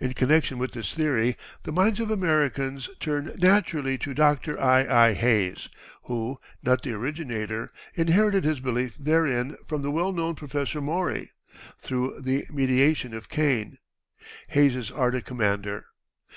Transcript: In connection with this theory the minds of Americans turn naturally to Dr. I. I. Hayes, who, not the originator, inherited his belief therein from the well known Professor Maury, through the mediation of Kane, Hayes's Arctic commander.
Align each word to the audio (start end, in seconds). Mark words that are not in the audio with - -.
In 0.00 0.14
connection 0.14 0.58
with 0.58 0.72
this 0.72 0.92
theory 0.94 1.36
the 1.62 1.70
minds 1.70 2.00
of 2.00 2.10
Americans 2.10 2.90
turn 2.98 3.36
naturally 3.38 3.96
to 3.98 4.12
Dr. 4.14 4.60
I. 4.60 4.80
I. 4.82 5.12
Hayes, 5.12 5.68
who, 6.06 6.40
not 6.60 6.82
the 6.82 6.92
originator, 6.94 7.70
inherited 7.94 8.42
his 8.42 8.58
belief 8.58 8.96
therein 8.96 9.56
from 9.68 9.82
the 9.82 9.92
well 9.92 10.10
known 10.10 10.34
Professor 10.34 10.80
Maury, 10.80 11.30
through 11.78 12.20
the 12.20 12.46
mediation 12.52 13.14
of 13.14 13.28
Kane, 13.28 13.78
Hayes's 14.48 14.90
Arctic 14.90 15.24
commander. 15.24 15.84